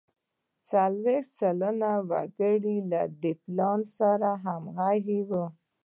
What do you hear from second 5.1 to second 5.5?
وو.